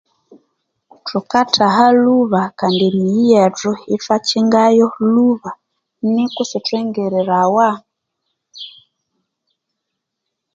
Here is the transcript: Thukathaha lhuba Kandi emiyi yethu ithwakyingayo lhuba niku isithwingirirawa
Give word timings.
Thukathaha 1.07 1.85
lhuba 2.03 2.41
Kandi 2.59 2.83
emiyi 2.89 3.23
yethu 3.33 3.71
ithwakyingayo 3.95 4.87
lhuba 5.13 5.51
niku 6.13 6.39
isithwingirirawa 6.45 7.69